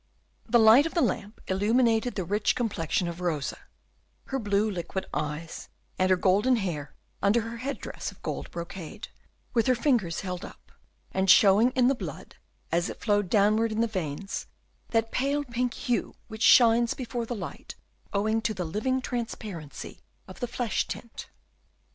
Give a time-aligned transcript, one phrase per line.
[0.49, 3.59] The light of the lamp illuminated the rich complexion of Rosa,
[4.29, 9.09] her blue liquid eyes, and her golden hair under her head dress of gold brocade,
[9.53, 10.71] with her fingers held up,
[11.11, 12.35] and showing in the blood,
[12.71, 14.47] as it flowed downwards in the veins
[14.89, 17.75] that pale pink hue which shines before the light
[18.11, 21.27] owing to the living transparency of the flesh tint.